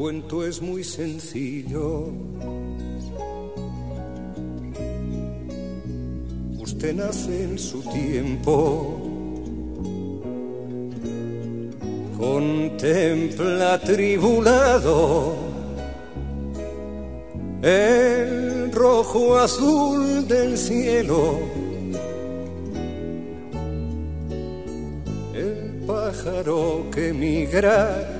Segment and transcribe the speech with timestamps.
[0.00, 2.06] cuento es muy sencillo.
[6.58, 8.98] Usted nace en su tiempo.
[12.16, 15.36] Contempla tribulado
[17.60, 21.40] el rojo azul del cielo.
[25.34, 28.19] El pájaro que migra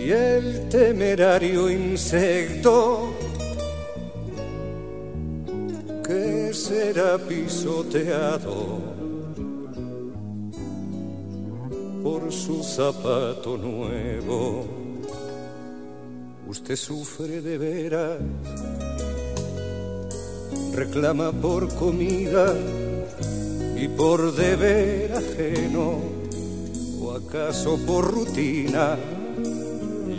[0.00, 3.12] y el temerario insecto
[6.02, 8.78] que será pisoteado
[12.02, 14.64] por su zapato nuevo.
[16.48, 18.18] Usted sufre de veras,
[20.74, 22.54] reclama por comida
[23.76, 25.98] y por deber ajeno,
[27.02, 28.96] o acaso por rutina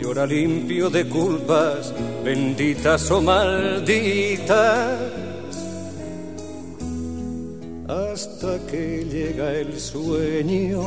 [0.02, 4.98] llora limpio de culpas, benditas o malditas,
[7.86, 10.82] hasta que llega el sueño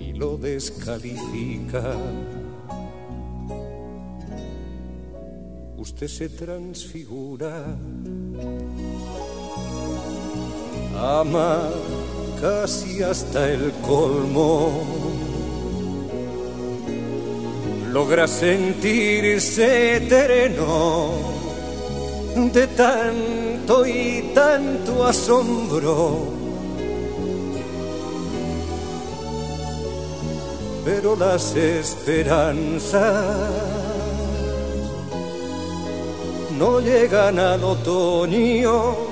[0.00, 1.94] y lo descalifica.
[5.76, 7.66] Usted se transfigura,
[10.96, 11.68] ama
[12.40, 14.84] casi hasta el colmo.
[17.92, 21.10] Logra sentirse terreno
[22.52, 26.40] de tanto y tanto asombro.
[30.84, 33.24] Pero las esperanzas
[36.58, 39.09] no llegan al otoño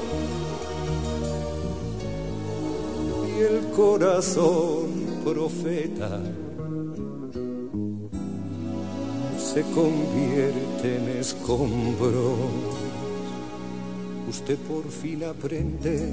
[3.77, 4.89] corazón
[5.25, 6.21] profeta
[9.39, 12.37] se convierte en escombro.
[14.29, 16.13] Usted por fin aprende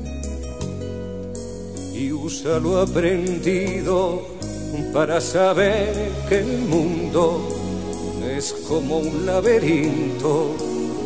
[1.94, 4.22] y usa lo aprendido
[4.94, 7.50] para saber que el mundo
[8.36, 10.56] es como un laberinto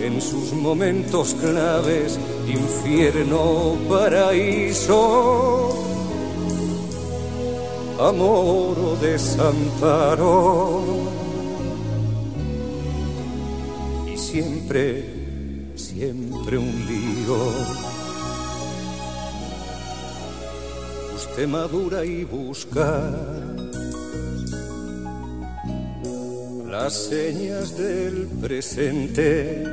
[0.01, 5.89] en sus momentos claves, infierno, paraíso
[7.99, 10.81] amor o desamparo.
[14.07, 17.37] Y siempre, siempre un lío.
[21.15, 23.11] Usted madura y busca
[26.69, 29.63] las señas del presente.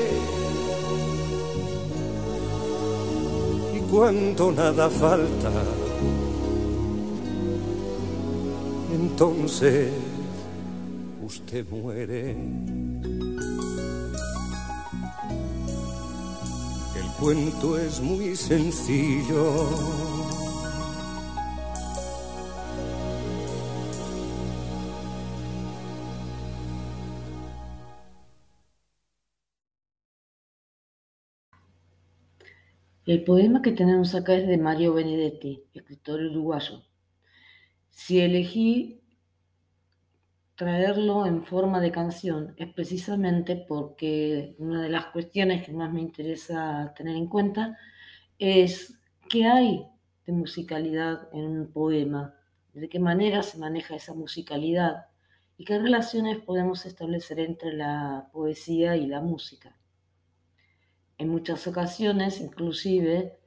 [3.76, 5.50] Y cuando nada falta,
[8.92, 9.90] entonces
[11.24, 12.36] usted muere.
[17.20, 19.68] Cuento es muy sencillo.
[33.04, 36.82] El poema que tenemos acá es de Mario Benedetti, escritor uruguayo.
[37.88, 39.00] Si elegí
[40.58, 46.00] traerlo en forma de canción es precisamente porque una de las cuestiones que más me
[46.00, 47.78] interesa tener en cuenta
[48.40, 48.98] es
[49.30, 49.86] qué hay
[50.26, 52.34] de musicalidad en un poema,
[52.74, 55.06] de qué manera se maneja esa musicalidad
[55.56, 59.78] y qué relaciones podemos establecer entre la poesía y la música.
[61.18, 63.38] En muchas ocasiones, inclusive,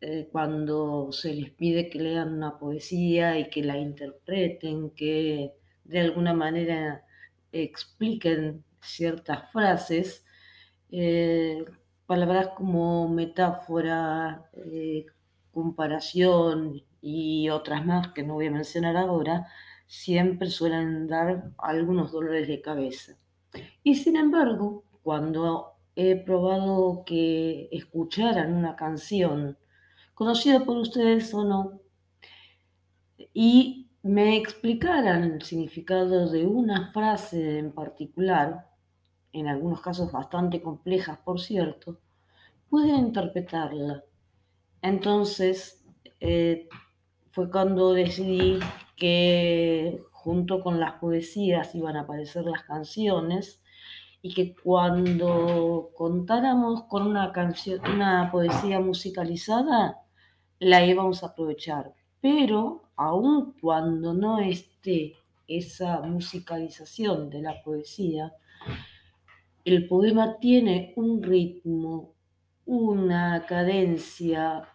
[0.00, 5.52] eh, cuando se les pide que lean una poesía y que la interpreten, que
[5.84, 7.04] de alguna manera
[7.52, 10.24] expliquen ciertas frases,
[10.90, 11.64] eh,
[12.06, 15.06] palabras como metáfora, eh,
[15.52, 19.46] comparación y otras más que no voy a mencionar ahora,
[19.86, 23.16] siempre suelen dar algunos dolores de cabeza.
[23.82, 29.58] Y sin embargo, cuando he probado que escucharan una canción,
[30.14, 31.80] conocida por ustedes o no,
[33.32, 38.68] y me explicaran el significado de una frase en particular,
[39.32, 41.98] en algunos casos bastante complejas, por cierto,
[42.68, 44.04] pueden interpretarla.
[44.82, 45.82] Entonces,
[46.20, 46.68] eh,
[47.30, 48.60] fue cuando decidí
[48.94, 53.62] que junto con las poesías iban a aparecer las canciones
[54.20, 60.02] y que cuando contáramos con una canción, una poesía musicalizada,
[60.58, 61.94] la íbamos a aprovechar.
[62.24, 65.12] Pero aun cuando no esté
[65.46, 68.32] esa musicalización de la poesía,
[69.62, 72.14] el poema tiene un ritmo,
[72.64, 74.66] una cadencia,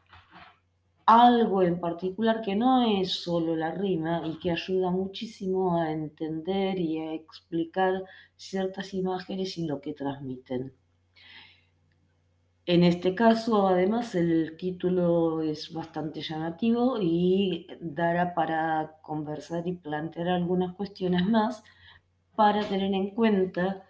[1.07, 6.77] algo en particular que no es solo la rima y que ayuda muchísimo a entender
[6.77, 8.03] y a explicar
[8.35, 10.71] ciertas imágenes y lo que transmiten.
[12.71, 20.27] En este caso, además, el título es bastante llamativo y dará para conversar y plantear
[20.27, 21.63] algunas cuestiones más
[22.35, 23.87] para tener en cuenta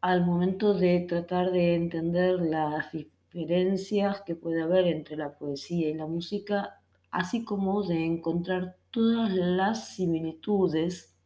[0.00, 5.94] al momento de tratar de entender las diferencias que puede haber entre la poesía y
[5.94, 6.80] la música,
[7.12, 11.16] así como de encontrar todas las similitudes,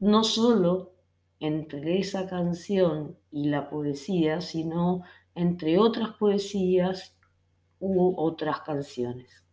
[0.00, 0.94] no solo
[1.38, 5.04] entre esa canción y la poesía, sino
[5.36, 7.16] entre otras poesías
[7.78, 9.45] u otras canciones.